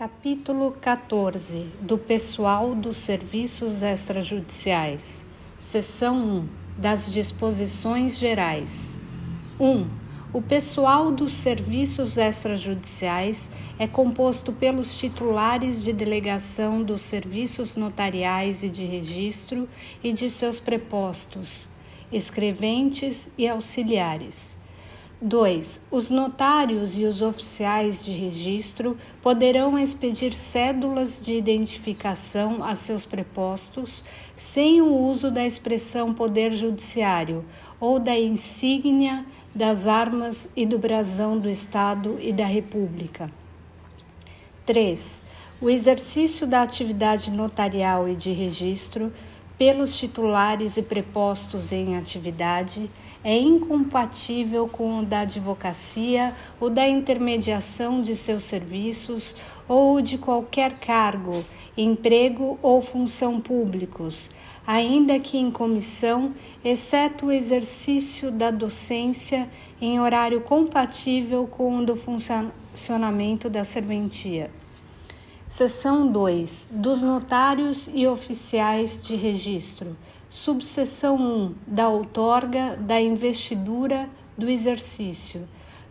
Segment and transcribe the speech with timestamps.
[0.00, 5.26] Capítulo 14 do Pessoal dos Serviços Extrajudiciais.
[5.58, 8.98] Seção 1 das Disposições Gerais.
[9.60, 9.86] 1.
[10.32, 18.70] O pessoal dos serviços extrajudiciais é composto pelos titulares de delegação dos serviços notariais e
[18.70, 19.68] de registro
[20.02, 21.68] e de seus prepostos,
[22.10, 24.58] escreventes e auxiliares
[25.22, 25.82] 2.
[25.90, 34.02] Os notários e os oficiais de registro poderão expedir cédulas de identificação a seus prepostos
[34.34, 37.44] sem o uso da expressão poder judiciário
[37.78, 43.30] ou da insígnia das armas e do brasão do Estado e da República.
[44.64, 45.22] 3.
[45.60, 49.12] O exercício da atividade notarial e de registro
[49.58, 52.88] pelos titulares e prepostos em atividade
[53.22, 59.36] é incompatível com o da advocacia, o da intermediação de seus serviços
[59.68, 61.44] ou de qualquer cargo,
[61.76, 64.30] emprego ou função públicos,
[64.66, 69.48] ainda que em comissão, exceto o exercício da docência
[69.80, 74.50] em horário compatível com o do funcionamento da serventia.
[75.48, 76.68] Seção 2.
[76.70, 79.96] Dos notários e oficiais de registro.
[80.30, 81.54] Subseção 1.
[81.66, 85.48] Da outorga, da investidura, do exercício.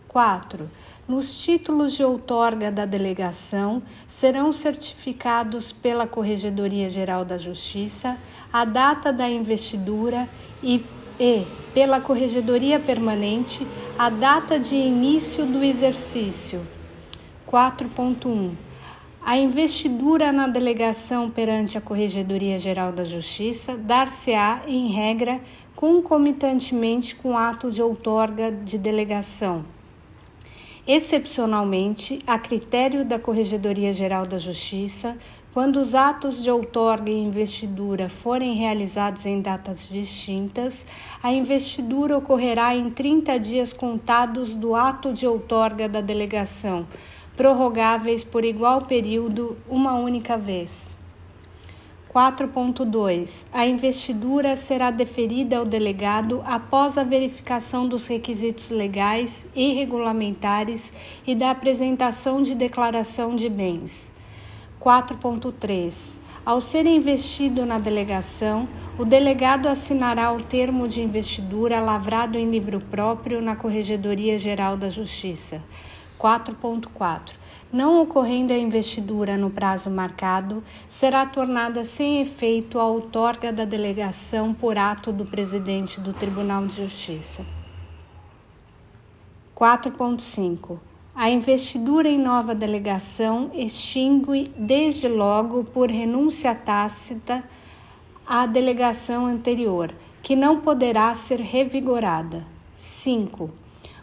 [0.08, 0.70] 4.
[1.06, 8.18] Nos títulos de outorga da delegação serão certificados pela Corregedoria Geral da Justiça
[8.52, 10.30] a data da investidura
[10.64, 10.86] e,
[11.20, 16.66] e pela Corregedoria Permanente a data de início do exercício.
[17.46, 18.69] 4.1
[19.22, 25.42] a investidura na delegação perante a Corregedoria Geral da Justiça dar-se-á, em regra,
[25.76, 29.66] concomitantemente com ato de outorga de delegação.
[30.88, 35.18] Excepcionalmente, a critério da Corregedoria Geral da Justiça,
[35.54, 40.88] quando os atos de outorga e investidura forem realizados em datas distintas,
[41.22, 46.88] a investidura ocorrerá em 30 dias contados do ato de outorga da delegação
[47.40, 50.94] prorrogáveis por igual período uma única vez.
[52.14, 53.46] 4.2.
[53.54, 60.92] A investidura será deferida ao delegado após a verificação dos requisitos legais e regulamentares
[61.26, 64.12] e da apresentação de declaração de bens.
[64.82, 66.20] 4.3.
[66.46, 68.68] Ao ser investido na delegação,
[68.98, 74.90] o delegado assinará o termo de investidura lavrado em livro próprio na Corregedoria Geral da
[74.90, 75.64] Justiça.
[76.20, 77.34] 4.4.
[77.72, 84.54] Não ocorrendo a investidura no prazo marcado, será tornada sem efeito a outorga da delegação
[84.54, 87.46] por ato do presidente do Tribunal de Justiça.
[89.56, 90.78] 4.5.
[91.16, 97.44] A investidura em nova delegação extingue desde logo por renúncia tácita
[98.26, 102.46] à delegação anterior, que não poderá ser revigorada.
[102.74, 103.50] 5.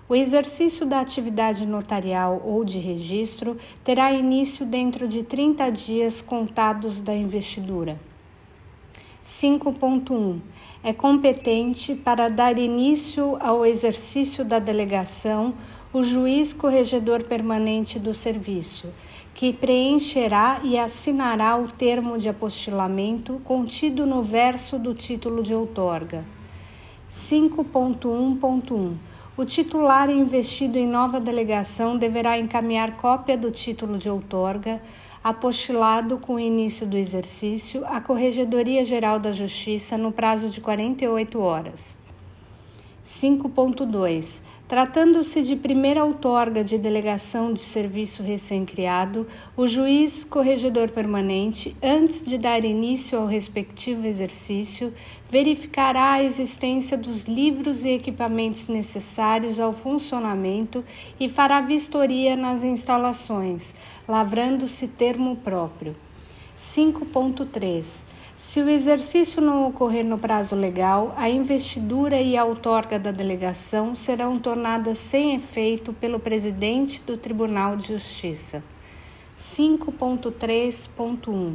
[0.08, 7.00] O exercício da atividade notarial ou de registro terá início dentro de 30 dias contados
[7.00, 7.98] da investidura.
[9.24, 10.38] 5.1
[10.84, 15.52] é competente para dar início ao exercício da delegação
[15.92, 18.92] o juiz corregedor permanente do serviço,
[19.34, 26.24] que preencherá e assinará o termo de apostilamento contido no verso do título de outorga.
[27.08, 28.94] 5.1.1
[29.36, 34.80] o titular investido em nova delegação deverá encaminhar cópia do título de outorga,
[35.22, 41.38] apostilado com o início do exercício, à Corregedoria Geral da Justiça no prazo de 48
[41.38, 41.98] horas.
[43.04, 44.42] 5.2.
[44.66, 49.24] Tratando-se de primeira outorga de delegação de serviço recém-criado,
[49.56, 54.92] o juiz corregedor permanente, antes de dar início ao respectivo exercício,
[55.30, 60.84] verificará a existência dos livros e equipamentos necessários ao funcionamento
[61.18, 63.74] e fará vistoria nas instalações,
[64.06, 65.96] lavrando-se termo próprio.
[66.56, 68.04] 5.3
[68.36, 73.96] se o exercício não ocorrer no prazo legal, a investidura e a outorga da delegação
[73.96, 78.62] serão tornadas sem efeito pelo presidente do Tribunal de Justiça.
[79.38, 81.54] 5.3.1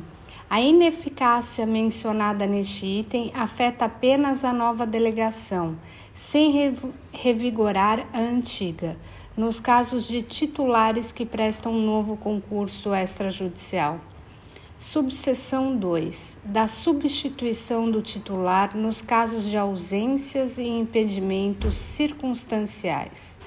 [0.52, 5.78] A ineficácia mencionada neste item afeta apenas a nova delegação,
[6.14, 6.74] sem
[7.14, 8.98] revigorar a antiga,
[9.38, 14.02] nos casos de titulares que prestam um novo concurso extrajudicial.
[14.78, 16.42] Subseção 2.
[16.44, 23.38] Da substituição do titular nos casos de ausências e impedimentos circunstanciais.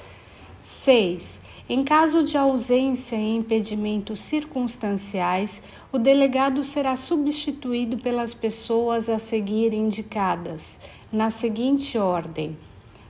[0.58, 1.42] 6.
[1.66, 9.72] Em caso de ausência e impedimentos circunstanciais, o delegado será substituído pelas pessoas a seguir
[9.72, 10.78] indicadas,
[11.10, 12.58] na seguinte ordem: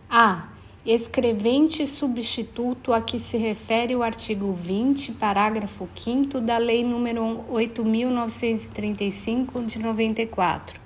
[0.09, 0.51] A.
[0.87, 9.67] Escrevente substituto a que se refere o artigo 20, parágrafo 5 da Lei nº 8.935
[9.67, 10.81] de 94.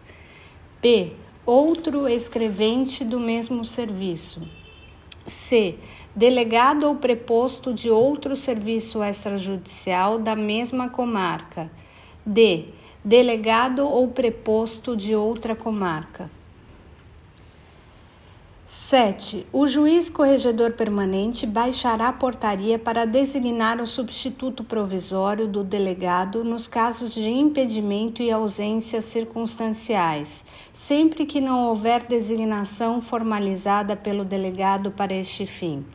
[0.81, 1.13] B.
[1.45, 4.49] Outro escrevente do mesmo serviço.
[5.27, 5.77] C
[6.19, 11.71] delegado ou preposto de outro serviço extrajudicial da mesma comarca.
[12.27, 12.65] D.
[13.05, 16.29] Delegado ou preposto de outra comarca.
[18.67, 19.47] 7.
[19.53, 27.15] O juiz corregedor permanente baixará portaria para designar o substituto provisório do delegado nos casos
[27.15, 35.47] de impedimento e ausências circunstanciais, sempre que não houver designação formalizada pelo delegado para este
[35.47, 35.87] fim.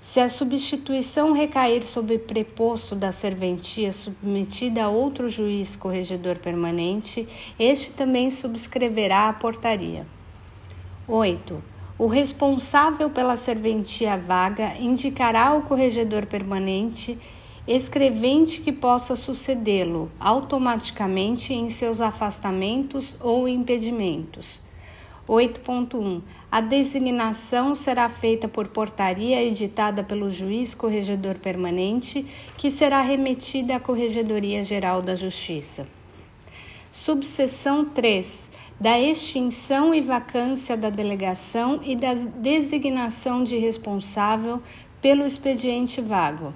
[0.00, 7.28] Se a substituição recair sobre preposto da serventia submetida a outro juiz corregedor permanente,
[7.58, 10.06] este também subscreverá a portaria.
[11.08, 11.60] 8.
[11.98, 17.18] O responsável pela serventia vaga indicará ao corregedor permanente
[17.66, 24.62] escrevente que possa sucedê-lo automaticamente em seus afastamentos ou impedimentos.
[25.28, 26.22] 8.1.
[26.50, 32.24] A designação será feita por portaria editada pelo juiz corregedor permanente,
[32.56, 35.86] que será remetida à Corregedoria Geral da Justiça.
[36.90, 38.50] Subseção 3.
[38.80, 44.62] Da extinção e vacância da delegação e da designação de responsável
[45.02, 46.54] pelo expediente vago.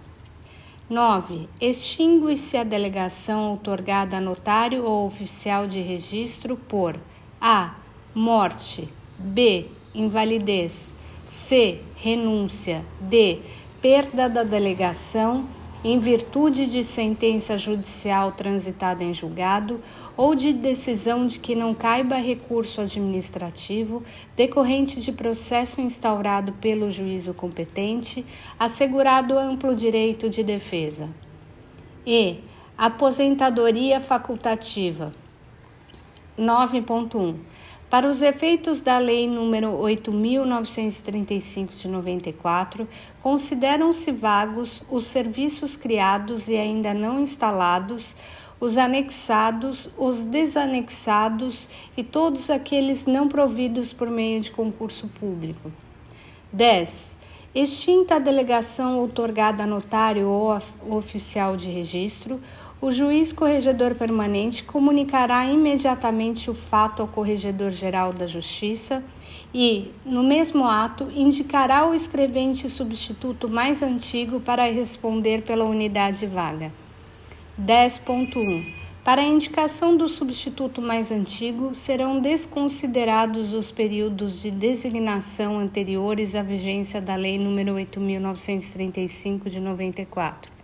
[0.89, 1.49] 9.
[1.61, 6.99] Extingue-se a delegação outorgada a notário ou oficial de registro por
[7.41, 7.82] a
[8.15, 8.89] morte.
[9.19, 9.67] B.
[9.95, 10.95] Invalidez.
[11.25, 11.81] C.
[11.97, 12.85] Renúncia.
[13.01, 13.41] D.
[13.81, 15.47] Perda da delegação
[15.85, 19.81] em virtude de sentença judicial transitada em julgado
[20.17, 24.03] ou de decisão de que não caiba recurso administrativo
[24.37, 28.25] decorrente de processo instaurado pelo juízo competente,
[28.59, 31.09] assegurado amplo direito de defesa.
[32.07, 32.39] E.
[32.79, 35.13] Aposentadoria facultativa.
[36.39, 37.37] 9.1
[37.93, 42.89] para os efeitos da Lei nº 8.935 de 94,
[43.23, 48.17] consideram-se vagos os serviços criados e ainda não instalados,
[48.59, 55.71] os anexados, os desanexados e todos aqueles não providos por meio de concurso público.
[56.51, 57.19] 10.
[57.55, 62.41] Extinta a delegação outorgada a notário ou oficial de registro,
[62.83, 69.05] o juiz corregedor permanente comunicará imediatamente o fato ao Corregedor-Geral da Justiça
[69.55, 76.73] e, no mesmo ato, indicará o escrevente substituto mais antigo para responder pela unidade vaga.
[77.57, 78.75] 10.1
[79.05, 86.43] Para a indicação do substituto mais antigo, serão desconsiderados os períodos de designação anteriores à
[86.43, 90.62] vigência da Lei nº 8.935 de 94.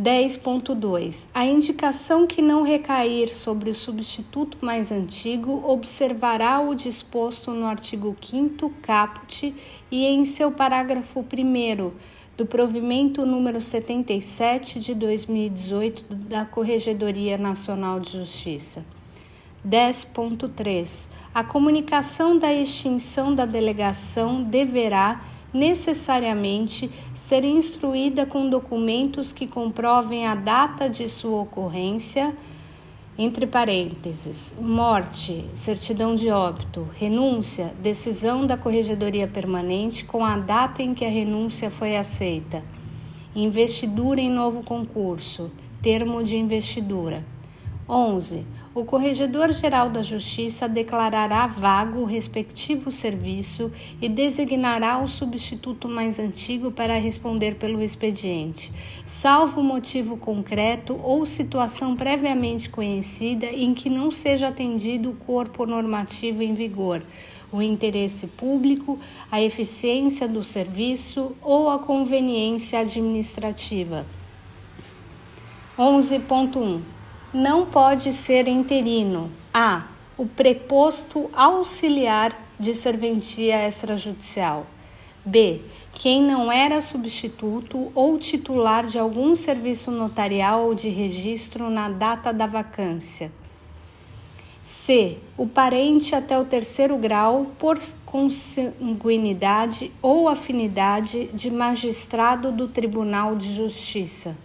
[0.00, 1.28] 10.2.
[1.34, 8.16] A indicação que não recair sobre o substituto mais antigo observará o disposto no artigo
[8.18, 9.54] 5 caput
[9.90, 11.90] e em seu parágrafo 1
[12.34, 18.82] do provimento número 77 de 2018 da Corregedoria Nacional de Justiça.
[19.68, 21.10] 10.3.
[21.34, 25.20] A comunicação da extinção da delegação deverá
[25.52, 32.34] necessariamente ser instruída com documentos que comprovem a data de sua ocorrência,
[33.18, 40.94] entre parênteses, morte, certidão de óbito, renúncia, decisão da Corregedoria Permanente com a data em
[40.94, 42.62] que a renúncia foi aceita,
[43.34, 45.50] investidura em novo concurso,
[45.82, 47.22] termo de investidura.
[47.86, 48.46] 11.
[48.72, 56.70] O Corregedor-Geral da Justiça declarará vago o respectivo serviço e designará o substituto mais antigo
[56.70, 58.72] para responder pelo expediente,
[59.04, 66.40] salvo motivo concreto ou situação previamente conhecida em que não seja atendido o corpo normativo
[66.40, 67.02] em vigor,
[67.50, 69.00] o interesse público,
[69.32, 74.06] a eficiência do serviço ou a conveniência administrativa.
[75.76, 76.99] 11.1
[77.32, 79.30] não pode ser interino.
[79.54, 79.84] A.
[80.16, 84.66] O preposto auxiliar de serventia extrajudicial.
[85.24, 85.60] B.
[85.94, 92.32] Quem não era substituto ou titular de algum serviço notarial ou de registro na data
[92.32, 93.32] da vacância.
[94.62, 95.18] C.
[95.36, 103.54] O parente até o terceiro grau por consanguinidade ou afinidade de magistrado do Tribunal de
[103.54, 104.36] Justiça.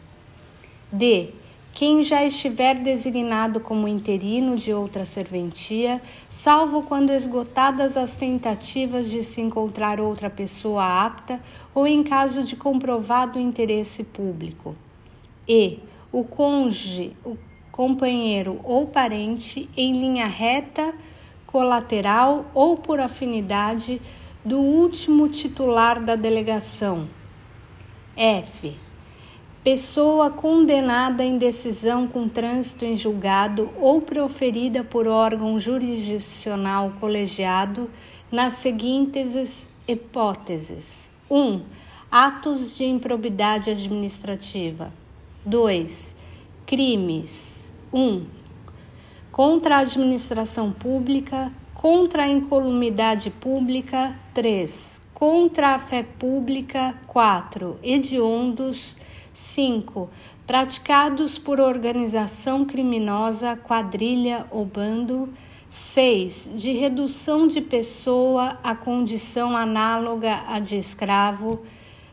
[0.92, 1.30] D.
[1.76, 9.22] Quem já estiver designado como interino de outra serventia, salvo quando esgotadas as tentativas de
[9.22, 11.38] se encontrar outra pessoa apta
[11.74, 14.74] ou em caso de comprovado interesse público.
[15.46, 15.80] E.
[16.14, 17.36] O cônjuge, o
[17.74, 20.94] companheiro ou parente em linha reta,
[21.46, 24.02] colateral ou por afinidade
[24.46, 27.10] do último titular da delegação.
[28.16, 28.85] F.
[29.66, 37.90] Pessoa condenada em decisão com trânsito em julgado ou proferida por órgão jurisdicional colegiado
[38.32, 41.36] nas seguintes hipóteses: 1.
[41.36, 41.62] Um,
[42.12, 44.94] atos de improbidade administrativa.
[45.44, 46.16] 2.
[46.68, 48.24] Crimes 1.
[49.32, 55.02] Contra a administração pública, contra a incolumidade pública, 3.
[55.12, 57.80] Contra a fé pública, 4.
[57.82, 58.96] Hediondos,
[59.36, 60.10] 5.
[60.48, 65.28] Praticados por organização criminosa, quadrilha ou bando,
[65.68, 66.52] 6.
[66.56, 71.60] De redução de pessoa à condição análoga à de escravo,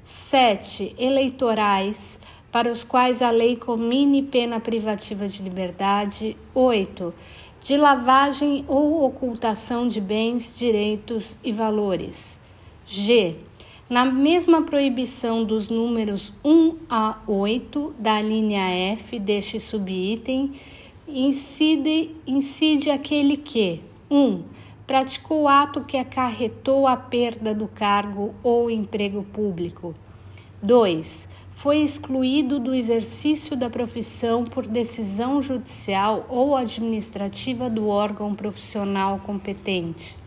[0.03, 0.97] 7.
[0.99, 2.19] Eleitorais,
[2.51, 6.37] para os quais a lei comine pena privativa de liberdade.
[6.53, 7.15] 8.
[7.61, 12.41] De lavagem ou ocultação de bens, direitos e valores.
[12.85, 13.37] G.
[13.93, 20.53] Na mesma proibição dos números 1 a 8 da linha F deste subitem,
[21.07, 24.17] incide, incide aquele que 1.
[24.19, 24.45] Um,
[24.87, 29.95] praticou ato que acarretou a perda do cargo ou emprego público.
[30.63, 39.19] 2 foi excluído do exercício da profissão por decisão judicial ou administrativa do órgão profissional
[39.19, 40.22] competente.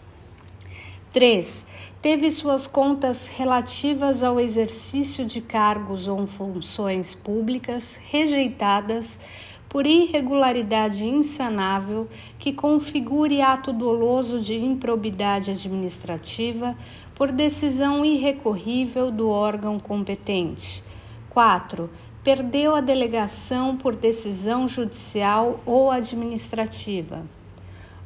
[1.15, 1.65] 3.
[2.01, 9.22] Teve suas contas relativas ao exercício de cargos ou funções públicas rejeitadas
[9.69, 16.77] por irregularidade insanável que configure ato doloso de improbidade administrativa
[17.15, 20.84] por decisão irrecorrível do órgão competente
[21.29, 21.89] 4.
[22.25, 27.24] Perdeu a delegação por decisão judicial ou administrativa.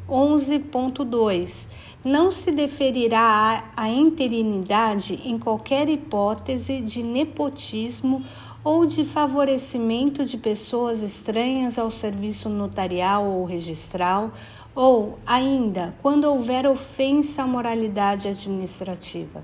[0.10, 1.70] 11.2.
[2.04, 8.24] Não se deferirá a interinidade em qualquer hipótese de nepotismo
[8.64, 14.32] ou de favorecimento de pessoas estranhas ao serviço notarial ou registral,
[14.74, 19.44] ou, ainda, quando houver ofensa à moralidade administrativa.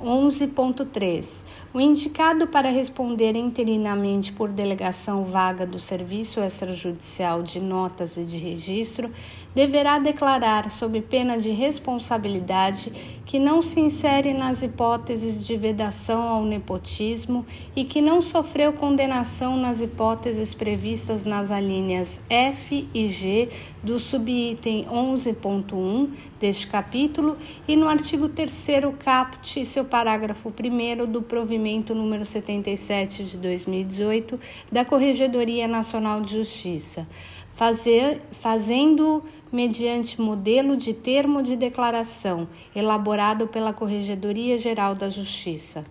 [0.00, 1.44] 11.3.
[1.74, 8.38] O indicado para responder interinamente por delegação vaga do Serviço Extrajudicial de Notas e de
[8.38, 9.10] Registro
[9.54, 12.92] deverá declarar, sob pena de responsabilidade,
[13.30, 19.56] que não se insere nas hipóteses de vedação ao nepotismo e que não sofreu condenação
[19.56, 23.48] nas hipóteses previstas nas alíneas F e G
[23.84, 26.08] do subitem 11.1
[26.40, 27.36] deste capítulo
[27.68, 28.66] e no artigo 3
[28.98, 34.40] caput, seu parágrafo 1 do provimento número 77 de 2018
[34.72, 37.06] da Corregedoria Nacional de Justiça,
[37.54, 45.84] fazer, fazendo mediante modelo de termo de declaração elaborado pela Corregedoria Geral da Justiça.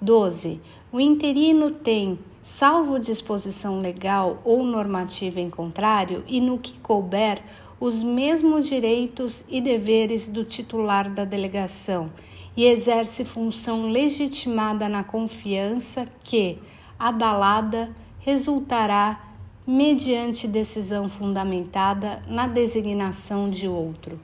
[0.00, 0.60] 12.
[0.92, 7.42] O interino tem, salvo disposição legal ou normativa em contrário, e no que couber,
[7.80, 12.10] os mesmos direitos e deveres do titular da delegação
[12.56, 16.58] e exerce função legitimada na confiança que,
[16.98, 19.33] abalada, resultará
[19.66, 24.18] mediante decisão fundamentada na designação de outro.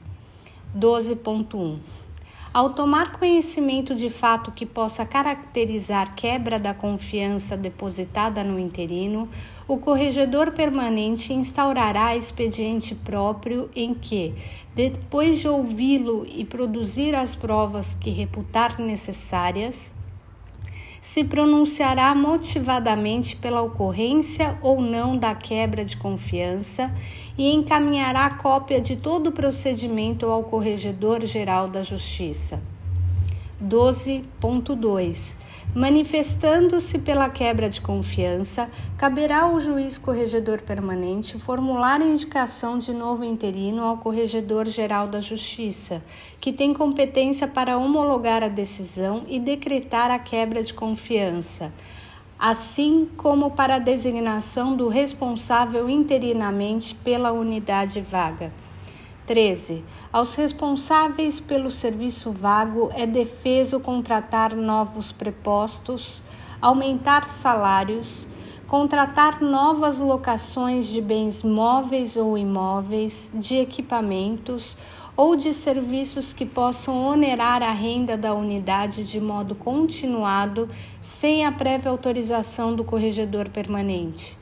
[0.77, 1.79] 12.1
[2.53, 9.29] ao tomar conhecimento de fato que possa caracterizar quebra da confiança depositada no interino,
[9.65, 14.33] o corregedor permanente instaurará expediente próprio em que,
[14.75, 19.93] depois de ouvi-lo e produzir as provas que reputar necessárias,
[21.01, 26.93] se pronunciará motivadamente pela ocorrência ou não da quebra de confiança
[27.35, 32.61] e encaminhará cópia de todo o procedimento ao Corregedor Geral da Justiça.
[33.61, 35.35] 12.2
[35.73, 43.23] Manifestando-se pela quebra de confiança, caberá ao juiz corregedor permanente formular a indicação de novo
[43.23, 46.03] interino ao Corregedor-Geral da Justiça,
[46.41, 51.71] que tem competência para homologar a decisão e decretar a quebra de confiança,
[52.37, 58.51] assim como para a designação do responsável interinamente pela unidade vaga.
[59.31, 59.85] 13.
[60.11, 66.21] Aos responsáveis pelo serviço vago é defeso contratar novos prepostos,
[66.61, 68.27] aumentar salários,
[68.67, 74.75] contratar novas locações de bens móveis ou imóveis, de equipamentos
[75.15, 80.67] ou de serviços que possam onerar a renda da unidade de modo continuado
[80.99, 84.40] sem a prévia autorização do corregedor permanente.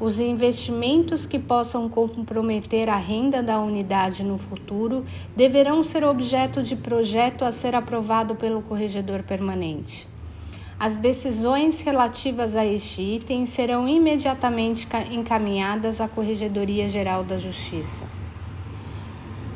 [0.00, 6.76] Os investimentos que possam comprometer a renda da unidade no futuro deverão ser objeto de
[6.76, 10.06] projeto a ser aprovado pelo corregedor permanente.
[10.78, 18.04] As decisões relativas a este item serão imediatamente encaminhadas à Corregedoria Geral da Justiça.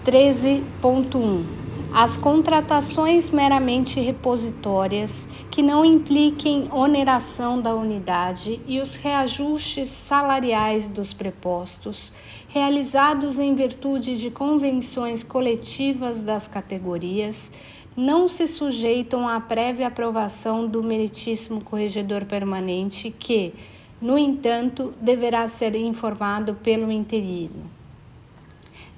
[0.05, 1.62] 13.1
[1.95, 11.13] As contratações meramente repositórias que não impliquem oneração da unidade e os reajustes salariais dos
[11.13, 12.11] prepostos
[12.49, 17.53] realizados em virtude de convenções coletivas das categorias
[17.95, 23.53] não se sujeitam à prévia aprovação do meritíssimo corregedor permanente que,
[24.01, 27.71] no entanto, deverá ser informado pelo interino.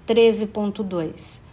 [0.07, 1.44] 13.2.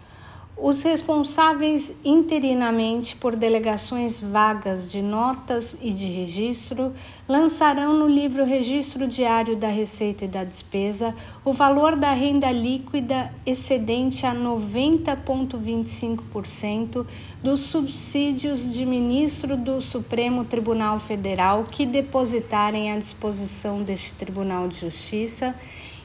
[0.63, 6.93] Os responsáveis interinamente por delegações vagas de notas e de registro
[7.27, 13.33] lançarão no livro Registro Diário da Receita e da Despesa o valor da renda líquida
[13.43, 17.07] excedente a 90,25%
[17.41, 24.81] dos subsídios de ministro do Supremo Tribunal Federal que depositarem à disposição deste Tribunal de
[24.81, 25.55] Justiça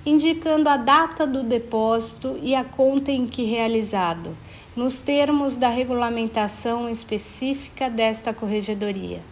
[0.06, 4.36] indicando a data do depósito e a conta em que realizado,
[4.76, 9.23] nos termos da regulamentação específica desta corregedoria.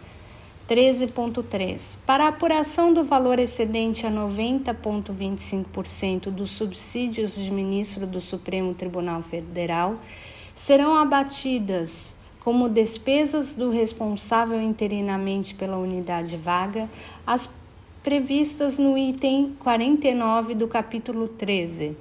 [0.67, 1.99] 13.3.
[2.07, 9.99] Para apuração do valor excedente a 90,25% dos subsídios de ministro do Supremo Tribunal Federal,
[10.55, 16.89] serão abatidas como despesas do responsável interinamente pela unidade vaga
[17.25, 17.47] as
[18.01, 21.95] previstas no item 49 do capítulo 13.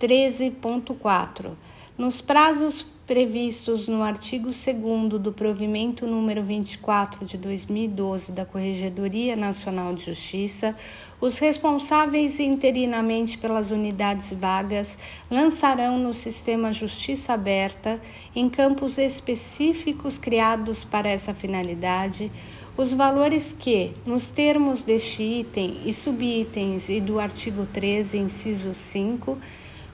[0.00, 1.50] 13.4.
[1.98, 9.94] Nos prazos previstos no artigo 2 do provimento número 24 de 2012 da Corregedoria Nacional
[9.94, 10.76] de Justiça,
[11.18, 14.98] os responsáveis interinamente pelas unidades vagas
[15.30, 17.98] lançarão no sistema Justiça Aberta,
[18.34, 22.30] em campos específicos criados para essa finalidade,
[22.76, 29.38] os valores que, nos termos deste item e subitens e do artigo 13, inciso 5,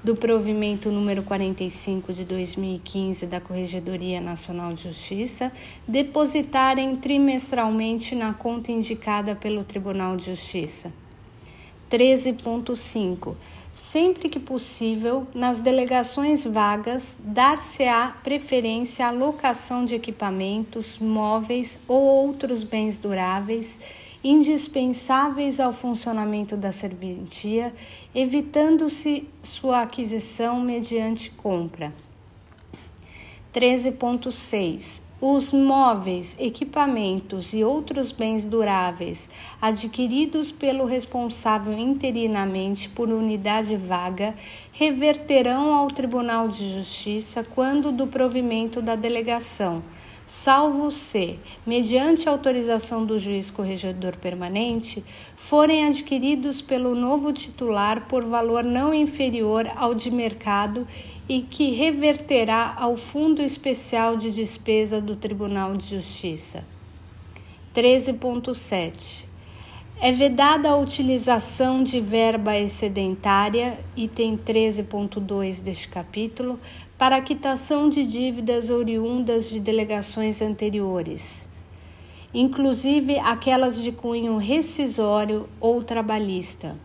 [0.02, 5.52] do provimento número 45 de 2015 da Corregedoria Nacional de Justiça,
[5.86, 10.92] depositarem trimestralmente na conta indicada pelo Tribunal de Justiça.
[11.90, 13.34] 13.5
[13.72, 22.62] sempre que possível, nas delegações vagas, dar-se-á preferência à locação de equipamentos, móveis ou outros
[22.62, 23.80] bens duráveis
[24.22, 27.74] indispensáveis ao funcionamento da serventia,
[28.14, 31.92] evitando-se sua aquisição mediante compra.
[33.54, 39.30] 13.6 os móveis, equipamentos e outros bens duráveis
[39.60, 44.34] adquiridos pelo responsável interinamente por unidade vaga
[44.72, 49.80] reverterão ao Tribunal de Justiça quando do provimento da delegação,
[50.32, 55.04] salvo se, mediante autorização do juiz corregedor permanente,
[55.36, 60.88] forem adquiridos pelo novo titular por valor não inferior ao de mercado
[61.28, 66.64] e que reverterá ao Fundo Especial de Despesa do Tribunal de Justiça.
[67.74, 69.26] 13.7.
[70.00, 76.58] É vedada a utilização de verba excedentária, item 13.2 deste capítulo,
[77.02, 81.48] para a quitação de dívidas oriundas de delegações anteriores,
[82.32, 86.76] inclusive aquelas de cunho rescisório ou trabalhista.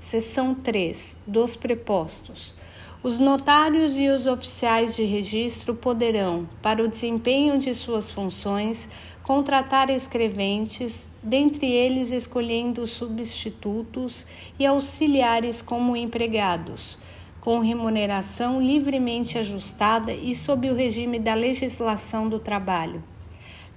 [0.00, 2.56] Seção 3 dos prepostos
[3.04, 8.88] os notários e os oficiais de registro poderão, para o desempenho de suas funções,
[9.24, 14.24] contratar escreventes, dentre eles escolhendo substitutos
[14.56, 16.96] e auxiliares como empregados,
[17.42, 23.02] com remuneração livremente ajustada e sob o regime da legislação do trabalho.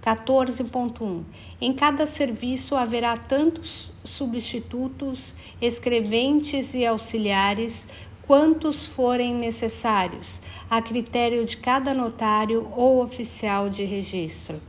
[0.04, 1.24] 14.1.
[1.60, 7.88] Em cada serviço haverá tantos substitutos, escreventes e auxiliares
[8.28, 14.62] quantos forem necessários, a critério de cada notário ou oficial de registro.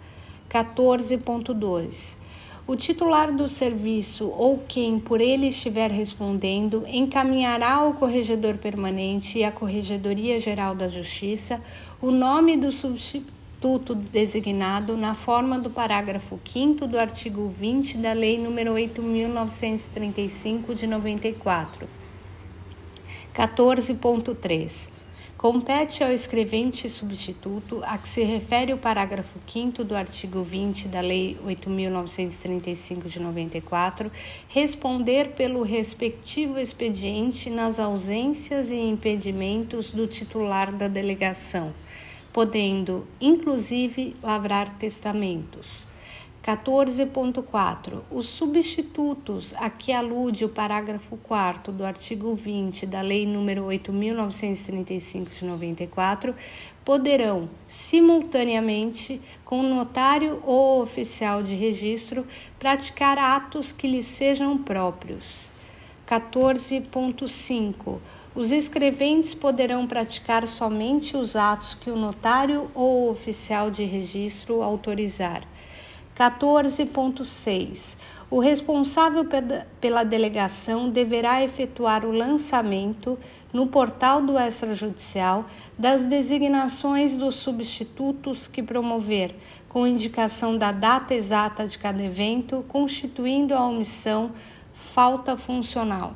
[0.49, 2.17] 14.2.
[2.66, 9.44] o titular do serviço ou quem por ele estiver respondendo encaminhará ao corregedor permanente e
[9.44, 11.62] à Corregedoria Geral da Justiça
[12.02, 18.37] o nome do substituto designado na forma do parágrafo 5 do artigo 20 da Lei
[18.37, 21.88] nº 8.935 de 94.
[23.33, 24.96] 14.3
[25.49, 31.01] Compete ao escrevente substituto, a que se refere o parágrafo 5 do artigo 20 da
[31.01, 34.11] Lei 8.935 de 94,
[34.49, 41.73] responder pelo respectivo expediente nas ausências e impedimentos do titular da delegação,
[42.33, 45.86] podendo, inclusive, lavrar testamentos.
[46.47, 48.03] 14.4.
[48.09, 55.41] Os substitutos a que alude o parágrafo 4 do artigo 20 da Lei nº 8.935
[55.41, 56.33] de 94
[56.85, 62.25] poderão, simultaneamente, com o notário ou oficial de registro,
[62.61, 65.51] praticar atos que lhes sejam próprios.
[66.09, 67.99] 14.5.
[68.37, 75.43] Os escreventes poderão praticar somente os atos que o notário ou oficial de registro autorizar
[76.16, 77.98] 14.6.
[78.31, 79.24] O responsável
[79.81, 83.18] pela delegação deverá efetuar o lançamento
[83.52, 85.44] no portal do extrajudicial
[85.79, 89.35] das designações dos substitutos que promover,
[89.68, 94.33] com indicação da data exata de cada evento, constituindo a omissão
[94.72, 96.14] falta funcional.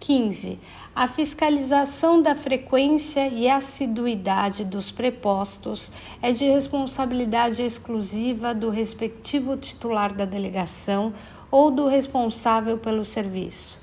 [0.00, 0.58] 15.
[1.00, 10.12] A fiscalização da frequência e assiduidade dos prepostos é de responsabilidade exclusiva do respectivo titular
[10.12, 11.14] da delegação
[11.52, 13.78] ou do responsável pelo serviço.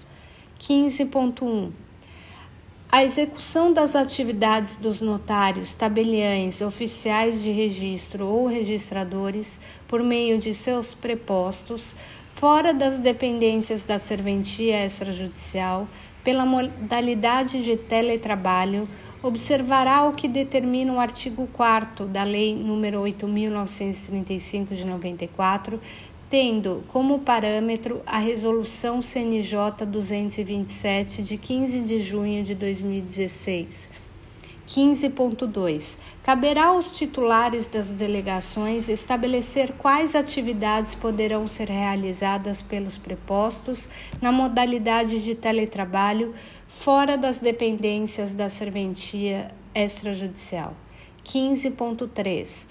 [0.59, 1.71] 15.1
[2.91, 10.53] a execução das atividades dos notários, tabeliães, oficiais de registro ou registradores por meio de
[10.53, 11.95] seus prepostos,
[12.33, 15.87] fora das dependências da serventia extrajudicial,
[16.25, 18.89] pela modalidade de teletrabalho,
[19.21, 25.79] observará o que determina o artigo 4 da Lei nº 8.935 de 94,
[26.27, 34.04] tendo como parâmetro a Resolução CNJ 227 de 15 de junho de 2016
[34.67, 35.97] 15.2.
[36.23, 43.87] Caberá aos titulares das delegações estabelecer quais atividades poderão ser realizadas pelos prepostos
[44.21, 46.33] na modalidade de teletrabalho
[46.67, 50.73] fora das dependências da serventia extrajudicial.
[51.23, 52.67] 15.3.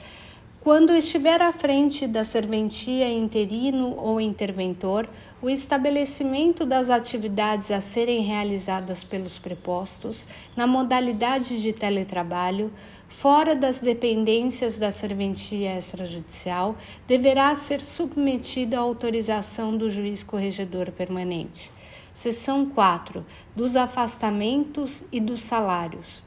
[0.61, 5.07] Quando estiver à frente da serventia interino ou interventor,
[5.45, 10.27] o estabelecimento das atividades a serem realizadas pelos prepostos
[10.57, 12.73] na modalidade de teletrabalho,
[13.11, 16.75] fora das dependências da serventia extrajudicial,
[17.07, 21.71] deverá ser submetido à autorização do juiz corregedor permanente.
[22.11, 23.23] Seção 4.
[23.55, 26.23] Dos afastamentos e dos salários.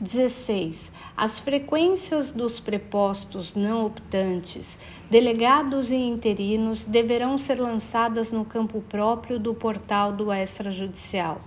[0.00, 0.92] 16.
[1.16, 4.78] As frequências dos prepostos não optantes,
[5.08, 11.40] delegados e interinos deverão ser lançadas no campo próprio do portal do extrajudicial.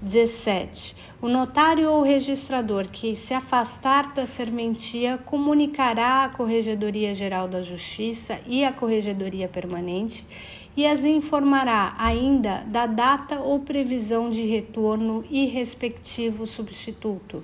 [0.00, 0.96] 17.
[1.20, 8.40] O notário ou registrador que se afastar da serventia comunicará à Corregedoria Geral da Justiça
[8.46, 10.26] e à Corregedoria Permanente
[10.76, 17.42] e as informará ainda da data ou previsão de retorno e respectivo substituto.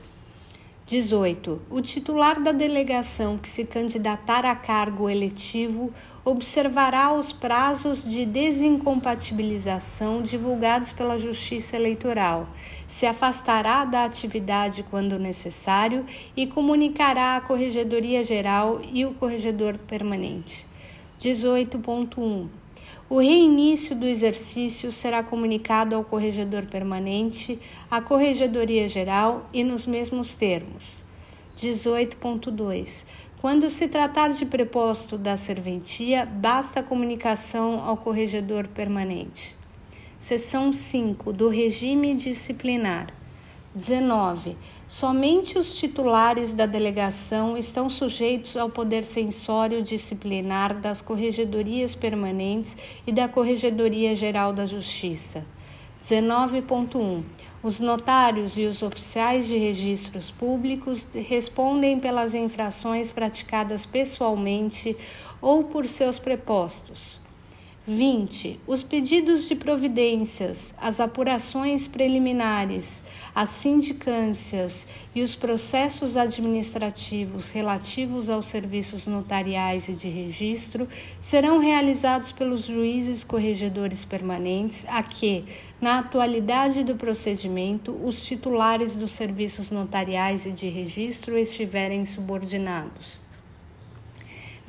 [0.91, 1.63] 18.
[1.71, 10.21] O titular da delegação que se candidatar a cargo eletivo observará os prazos de desincompatibilização
[10.21, 12.49] divulgados pela Justiça Eleitoral,
[12.89, 16.05] se afastará da atividade quando necessário
[16.37, 20.67] e comunicará à Corregedoria Geral e o Corregedor Permanente.
[21.21, 22.60] 18.1
[23.11, 27.59] o reinício do exercício será comunicado ao corregedor permanente,
[27.91, 31.03] à Corregedoria Geral e nos mesmos termos.
[31.57, 33.05] 18.2.
[33.41, 39.57] Quando se tratar de preposto da serventia, basta a comunicação ao corregedor permanente.
[40.17, 43.13] Seção 5 do regime disciplinar.
[43.75, 44.57] 19.
[44.89, 53.13] Somente os titulares da delegação estão sujeitos ao poder censório disciplinar das corregedorias permanentes e
[53.13, 55.47] da Corregedoria Geral da Justiça.
[56.03, 57.23] 19.1.
[57.63, 64.97] Os notários e os oficiais de registros públicos respondem pelas infrações praticadas pessoalmente
[65.41, 67.20] ou por seus prepostos.
[67.87, 68.61] 20.
[68.67, 73.03] Os pedidos de providências, as apurações preliminares,
[73.35, 80.87] as sindicâncias e os processos administrativos relativos aos serviços notariais e de registro
[81.19, 85.47] serão realizados pelos juízes corregedores permanentes a que,
[85.81, 93.19] na atualidade do procedimento, os titulares dos serviços notariais e de registro estiverem subordinados.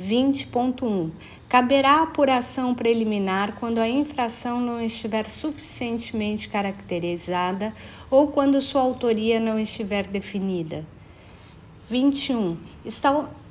[0.02, 1.12] 20.1
[1.52, 7.76] Caberá apuração preliminar quando a infração não estiver suficientemente caracterizada
[8.10, 10.86] ou quando sua autoria não estiver definida.
[11.90, 12.56] 21.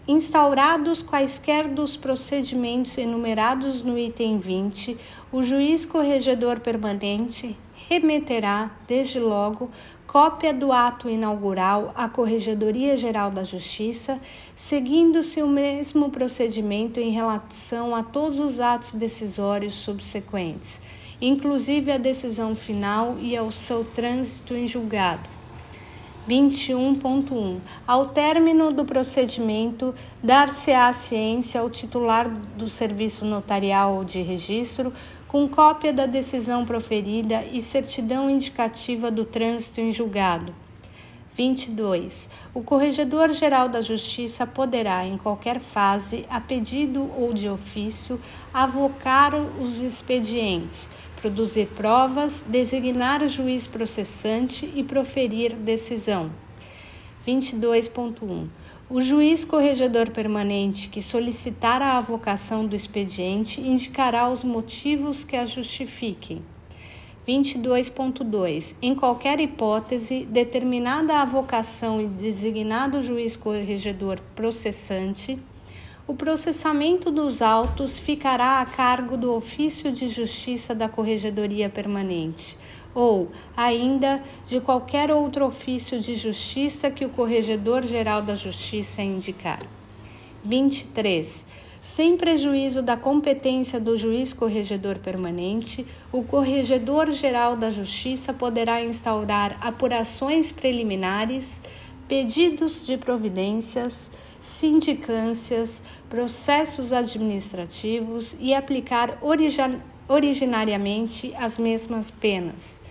[0.08, 4.96] Instaurados quaisquer dos procedimentos enumerados no item 20,
[5.30, 7.54] o juiz corregedor permanente
[7.86, 9.70] remeterá, desde logo,
[10.10, 14.20] cópia do ato inaugural à Corregedoria Geral da Justiça,
[14.56, 20.80] seguindo-se o mesmo procedimento em relação a todos os atos decisórios subsequentes,
[21.20, 25.39] inclusive a decisão final e ao seu trânsito em julgado.
[26.28, 27.58] 21.1.
[27.86, 34.92] Ao término do procedimento, dar-se-á ciência ao titular do serviço notarial ou de registro
[35.26, 40.52] com cópia da decisão proferida e certidão indicativa do trânsito em julgado.
[41.34, 42.28] 22.
[42.52, 48.20] O Corregedor-Geral da Justiça poderá, em qualquer fase, a pedido ou de ofício,
[48.52, 56.30] avocar os expedientes, produzir provas, designar juiz processante e proferir decisão.
[57.26, 58.48] 22.1
[58.90, 65.46] o juiz corregedor permanente que solicitar a avocação do expediente indicará os motivos que a
[65.46, 66.42] justifiquem.
[67.26, 68.74] 22.2.
[68.82, 75.38] Em qualquer hipótese, determinada a avocação e designado juiz corregedor processante,
[76.10, 82.58] o processamento dos autos ficará a cargo do ofício de justiça da Corregedoria Permanente
[82.92, 89.60] ou ainda de qualquer outro ofício de justiça que o Corregedor-Geral da Justiça indicar.
[90.44, 91.46] 23.
[91.80, 100.50] Sem prejuízo da competência do juiz corregedor permanente, o Corregedor-Geral da Justiça poderá instaurar apurações
[100.50, 101.62] preliminares,
[102.10, 109.16] pedidos de providências, sindicâncias, processos administrativos e aplicar
[110.08, 112.82] originariamente as mesmas penas.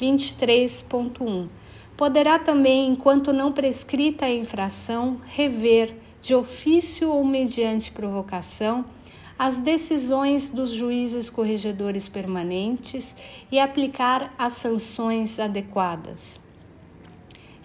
[0.00, 1.48] 23.1.
[1.98, 8.86] Poderá também, enquanto não prescrita a infração, rever, de ofício ou mediante provocação,
[9.38, 13.14] as decisões dos juízes corregedores permanentes
[13.50, 16.40] e aplicar as sanções adequadas.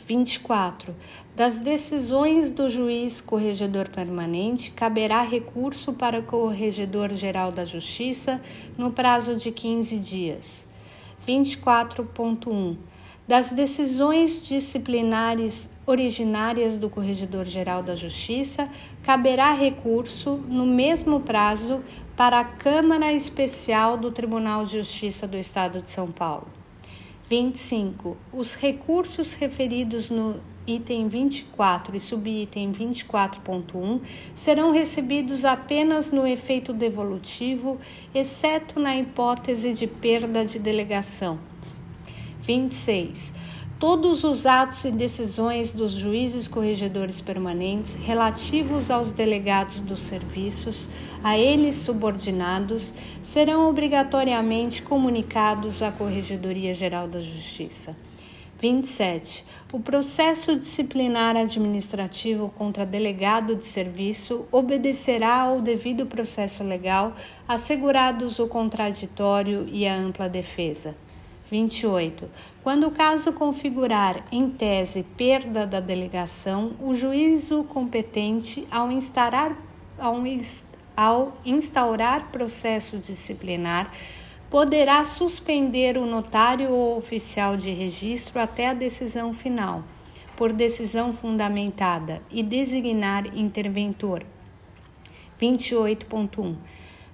[0.07, 0.95] 24.
[1.35, 8.41] Das decisões do juiz corregedor permanente, caberá recurso para o Corregedor-Geral da Justiça
[8.77, 10.65] no prazo de 15 dias.
[11.27, 12.77] 24.1
[13.27, 18.69] das decisões disciplinares originárias do Corregedor-Geral da Justiça,
[19.03, 21.83] caberá recurso no mesmo prazo
[22.15, 26.56] para a Câmara Especial do Tribunal de Justiça do Estado de São Paulo.
[27.29, 28.15] 25.
[28.31, 33.99] Os recursos referidos no item 24 e subitem 24.1
[34.33, 37.79] serão recebidos apenas no efeito devolutivo,
[38.13, 41.39] exceto na hipótese de perda de delegação.
[42.41, 43.33] 26.
[43.79, 50.89] Todos os atos e decisões dos juízes corregedores permanentes relativos aos delegados dos serviços,
[51.23, 57.95] a eles subordinados, serão obrigatoriamente comunicados à Corregedoria Geral da Justiça.
[58.59, 59.45] 27.
[59.71, 67.15] O processo disciplinar administrativo contra delegado de serviço obedecerá ao devido processo legal,
[67.47, 70.95] assegurados o contraditório e a ampla defesa.
[71.49, 72.29] 28.
[72.61, 79.57] Quando o caso configurar, em tese, perda da delegação, o juízo competente, ao instaurar,
[80.95, 83.91] ao, instaurar processo disciplinar,
[84.49, 89.83] poderá suspender o notário ou oficial de registro até a decisão final,
[90.35, 94.23] por decisão fundamentada, e designar interventor.
[95.41, 96.55] 28.1.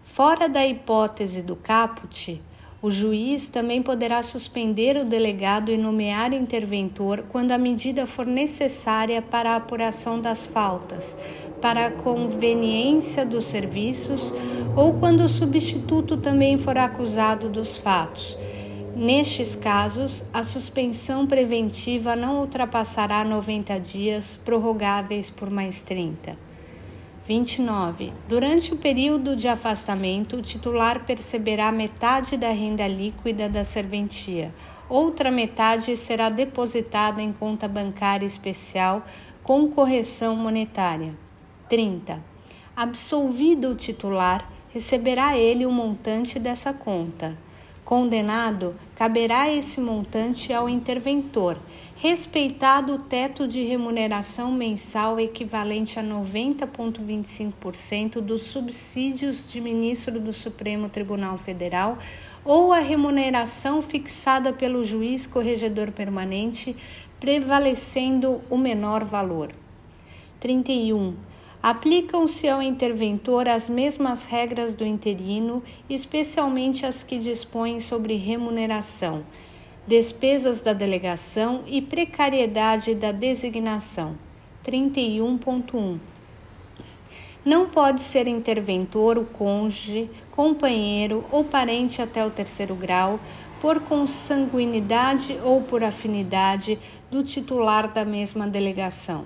[0.04, 2.42] Fora da hipótese do caput,
[2.84, 9.22] o juiz também poderá suspender o delegado e nomear interventor quando a medida for necessária
[9.22, 11.16] para a apuração das faltas,
[11.62, 14.34] para a conveniência dos serviços
[14.76, 18.38] ou quando o substituto também for acusado dos fatos.
[18.94, 26.53] Nestes casos, a suspensão preventiva não ultrapassará 90 dias, prorrogáveis por mais 30.
[27.26, 28.12] 29.
[28.28, 34.54] Durante o período de afastamento, o titular perceberá metade da renda líquida da serventia.
[34.90, 39.06] Outra metade será depositada em conta bancária especial
[39.42, 41.14] com correção monetária.
[41.70, 42.22] 30.
[42.76, 47.38] Absolvido o titular, receberá ele o montante dessa conta.
[47.86, 51.58] Condenado, caberá esse montante ao interventor
[52.04, 60.90] respeitado o teto de remuneração mensal equivalente a 90,25% dos subsídios de ministro do Supremo
[60.90, 61.98] Tribunal Federal
[62.44, 66.76] ou a remuneração fixada pelo juiz corregedor permanente,
[67.22, 69.54] prevalecendo o menor valor.
[70.42, 71.16] 31.
[71.62, 79.24] Aplicam-se ao interventor as mesmas regras do interino, especialmente as que dispõem sobre remuneração
[79.86, 84.16] despesas da delegação e precariedade da designação.
[84.66, 86.00] 31.1
[87.44, 93.20] Não pode ser interventor o cônjuge, companheiro ou parente até o terceiro grau,
[93.60, 99.26] por consanguinidade ou por afinidade do titular da mesma delegação.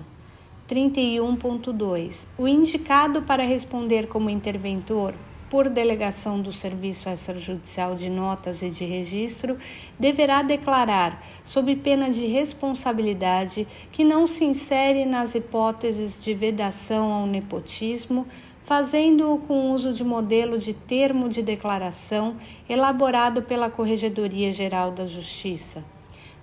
[0.68, 5.14] 31.2 O indicado para responder como interventor
[5.50, 9.58] por delegação do Serviço Extrajudicial de Notas e de Registro,
[9.98, 17.26] deverá declarar, sob pena de responsabilidade, que não se insere nas hipóteses de vedação ao
[17.26, 18.26] nepotismo,
[18.64, 22.36] fazendo-o com uso de modelo de termo de declaração
[22.68, 25.82] elaborado pela Corregedoria Geral da Justiça.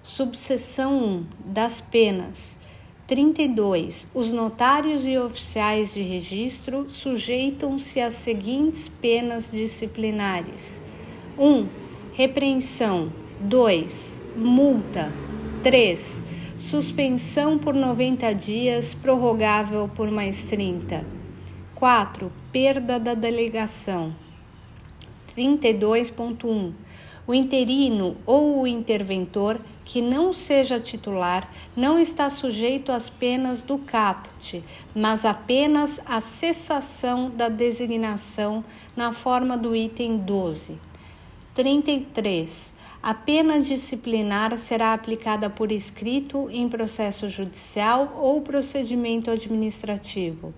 [0.01, 2.59] Subseção 1 das penas
[3.07, 4.07] 32.
[4.15, 10.81] Os notários e oficiais de registro sujeitam-se às seguintes penas disciplinares:
[11.37, 11.67] 1.
[12.13, 13.11] Repreensão.
[13.39, 14.21] 2.
[14.35, 15.11] Multa.
[15.61, 16.23] 3.
[16.57, 21.05] Suspensão por 90 dias, prorrogável por mais 30.
[21.75, 22.31] 4.
[22.51, 24.15] Perda da delegação.
[25.37, 26.73] 32.1.
[27.27, 33.77] O interino ou o interventor que não seja titular não está sujeito às penas do
[33.77, 34.63] caput,
[34.95, 38.63] mas apenas à cessação da designação
[38.95, 40.77] na forma do item 12.
[41.53, 42.75] 33.
[43.01, 50.53] A pena disciplinar será aplicada por escrito em processo judicial ou procedimento administrativo.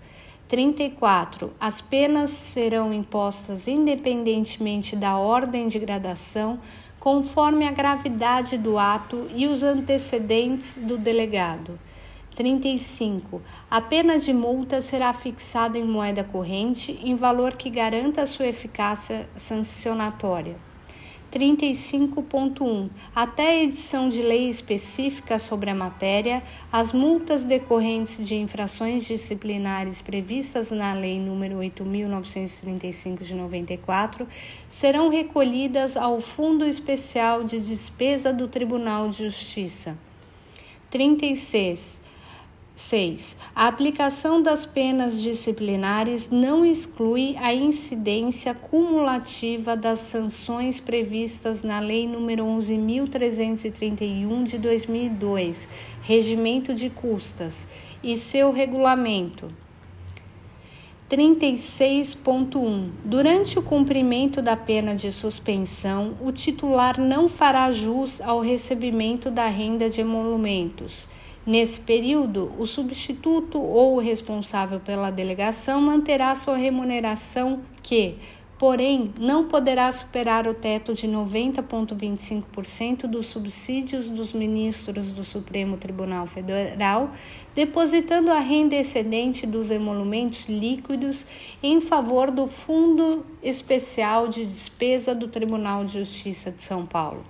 [0.47, 1.53] 34.
[1.60, 6.60] As penas serão impostas independentemente da ordem de gradação
[6.99, 11.77] conforme a gravidade do ato e os antecedentes do delegado.
[12.36, 13.41] 35.
[13.69, 19.27] A pena de multa será fixada em moeda corrente em valor que garanta sua eficácia
[19.36, 20.66] sancionatória.
[21.38, 22.89] 35.1.
[23.15, 30.02] Até a edição de lei específica sobre a matéria, as multas decorrentes de infrações disciplinares
[30.02, 34.28] previstas na Lei nº 8.935 de 94
[34.67, 39.95] serão recolhidas ao Fundo Especial de Despesa do Tribunal de Justiça.
[40.89, 42.06] 36.
[42.77, 43.37] 6.
[43.55, 52.07] A aplicação das penas disciplinares não exclui a incidência cumulativa das sanções previstas na Lei
[52.07, 55.67] nº 11.331 de 2002,
[56.03, 57.67] Regimento de Custas,
[58.03, 59.47] e seu regulamento.
[61.09, 62.91] 36.1.
[63.03, 69.47] Durante o cumprimento da pena de suspensão, o titular não fará jus ao recebimento da
[69.47, 71.09] renda de emolumentos
[71.47, 78.15] Nesse período, o substituto ou o responsável pela delegação manterá sua remuneração que,
[78.60, 86.27] porém, não poderá superar o teto de 90,25% dos subsídios dos ministros do Supremo Tribunal
[86.27, 87.12] Federal,
[87.55, 91.25] depositando a renda excedente dos emolumentos líquidos
[91.63, 97.23] em favor do Fundo Especial de Despesa do Tribunal de Justiça de São Paulo.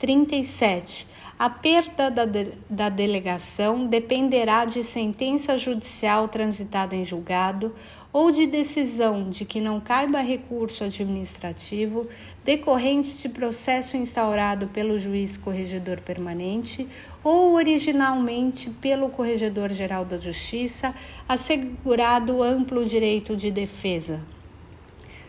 [0.00, 1.06] 37.
[1.40, 7.74] A perda da, de, da delegação dependerá de sentença judicial transitada em julgado
[8.12, 12.06] ou de decisão de que não caiba recurso administrativo
[12.44, 16.86] decorrente de processo instaurado pelo juiz corregedor permanente
[17.24, 20.94] ou originalmente pelo Corregedor Geral da Justiça,
[21.26, 24.20] assegurado amplo direito de defesa.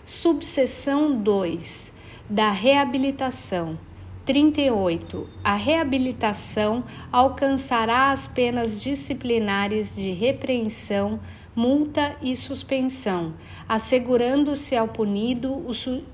[0.05, 1.93] Subseção 2
[2.29, 3.79] da reabilitação
[4.25, 5.27] 38.
[5.43, 11.19] A reabilitação alcançará as penas disciplinares de repreensão,
[11.55, 13.33] multa e suspensão,
[13.67, 15.71] assegurando-se ao punido o,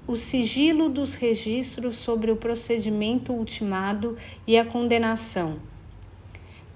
[0.07, 4.17] o, sigilo dos registros sobre o procedimento ultimado
[4.47, 5.57] e a condenação.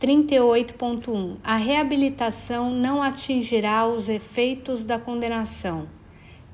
[0.02, 1.38] 38.1.
[1.44, 5.88] A reabilitação não atingirá os efeitos da condenação.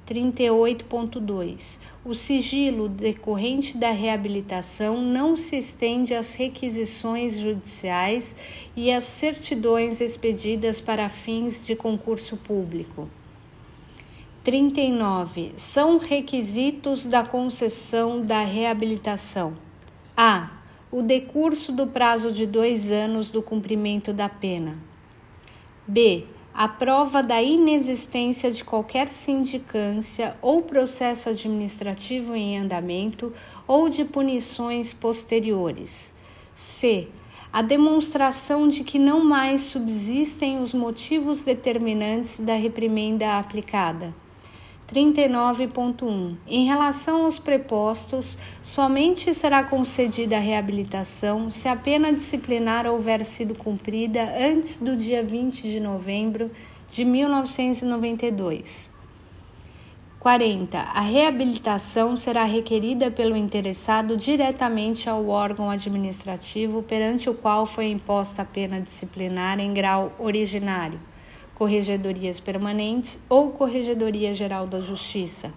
[0.07, 1.79] 38.2.
[2.05, 8.35] O sigilo decorrente da reabilitação não se estende às requisições judiciais
[8.75, 13.09] e às certidões expedidas para fins de concurso público.
[14.45, 15.51] 39.
[15.57, 19.55] São requisitos da concessão da reabilitação:
[20.15, 20.51] a
[20.89, 24.77] o decurso do prazo de dois anos do cumprimento da pena.
[25.85, 26.25] B.
[26.59, 33.31] A prova da inexistência de qualquer sindicância ou processo administrativo em andamento
[33.67, 36.11] ou de punições posteriores.
[36.55, 37.09] C.
[37.53, 44.11] A demonstração de que não mais subsistem os motivos determinantes da reprimenda aplicada.
[44.87, 46.37] 39.1.
[46.47, 53.53] Em relação aos prepostos, somente será concedida a reabilitação se a pena disciplinar houver sido
[53.53, 56.49] cumprida antes do dia 20 de novembro
[56.89, 58.95] de 1992.
[60.19, 60.79] 40.
[60.79, 68.41] A reabilitação será requerida pelo interessado diretamente ao órgão administrativo perante o qual foi imposta
[68.41, 70.99] a pena disciplinar em grau originário
[71.57, 75.51] corregedorias permanentes ou Corregedoria Geral da Justiça.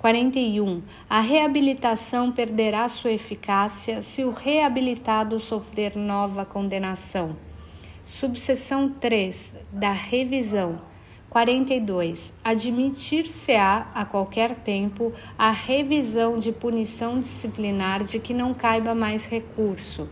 [0.00, 0.82] 41.
[1.08, 7.36] A reabilitação perderá sua eficácia se o reabilitado sofrer nova condenação.
[8.04, 10.80] Subseção 3 da revisão.
[11.30, 12.34] 42.
[12.42, 20.08] Admitir-se-á a qualquer tempo a revisão de punição disciplinar de que não caiba mais recurso.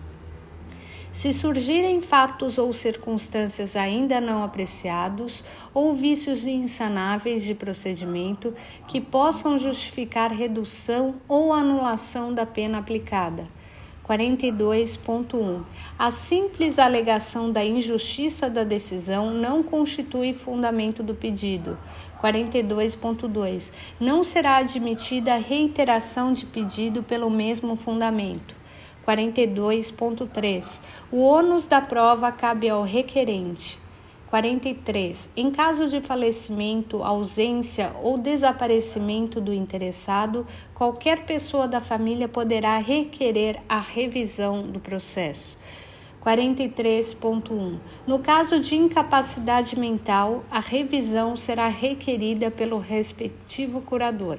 [1.17, 5.43] Se surgirem fatos ou circunstâncias ainda não apreciados
[5.73, 8.53] ou vícios insanáveis de procedimento
[8.87, 13.49] que possam justificar redução ou anulação da pena aplicada.
[14.07, 15.63] 42.1.
[15.99, 21.79] A simples alegação da injustiça da decisão não constitui fundamento do pedido.
[22.23, 23.73] 42.2.
[23.99, 28.56] Não será admitida reiteração de pedido pelo mesmo fundamento.
[29.07, 30.81] 42.3.
[31.13, 33.79] O ônus da prova cabe ao requerente.
[34.29, 35.31] 43.
[35.37, 40.45] Em caso de falecimento, ausência ou desaparecimento do interessado,
[40.75, 45.57] qualquer pessoa da família poderá requerer a revisão do processo.
[46.25, 47.79] 43.1.
[48.05, 54.39] No caso de incapacidade mental, a revisão será requerida pelo respectivo curador.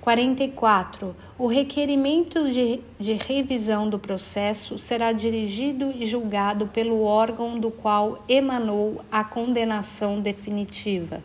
[0.00, 1.14] 44.
[1.38, 8.24] O requerimento de, de, revisão do processo será dirigido e julgado pelo órgão do qual
[8.28, 11.22] emanou a condenação definitiva.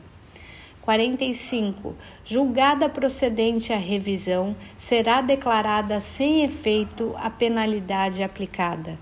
[0.81, 1.95] 45.
[2.23, 8.99] Julgada procedente a revisão, será declarada sem efeito a penalidade aplicada.